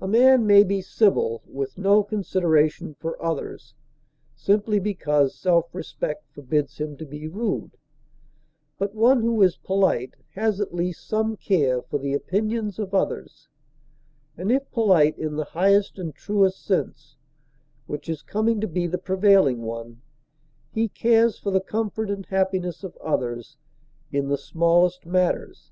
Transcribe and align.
A 0.00 0.08
man 0.08 0.46
may 0.46 0.62
be 0.64 0.80
civil 0.80 1.42
with 1.44 1.76
no 1.76 2.02
consideration 2.02 2.94
for 2.94 3.22
others, 3.22 3.74
simply 4.34 4.78
because 4.78 5.34
self 5.38 5.74
respect 5.74 6.24
forbids 6.32 6.78
him 6.78 6.96
to 6.96 7.04
be 7.04 7.28
rude; 7.28 7.76
but 8.78 8.94
one 8.94 9.20
who 9.20 9.42
is 9.42 9.58
polite 9.58 10.14
has 10.30 10.62
at 10.62 10.72
least 10.72 11.06
some 11.06 11.36
care 11.36 11.82
for 11.82 11.98
the 11.98 12.14
opinions 12.14 12.78
of 12.78 12.94
others, 12.94 13.48
and 14.34 14.50
if 14.50 14.70
polite 14.70 15.18
in 15.18 15.36
the 15.36 15.44
highest 15.44 15.98
and 15.98 16.14
truest 16.14 16.64
sense, 16.64 17.16
which 17.86 18.08
is 18.08 18.22
coming 18.22 18.62
to 18.62 18.66
be 18.66 18.86
the 18.86 18.96
prevailing 18.96 19.60
one, 19.60 20.00
he 20.72 20.88
cares 20.88 21.38
for 21.38 21.50
the 21.50 21.60
comfort 21.60 22.08
and 22.10 22.24
happiness 22.30 22.82
of 22.82 22.96
others 22.96 23.58
in 24.10 24.28
the 24.28 24.38
smallest 24.38 25.04
matters. 25.04 25.70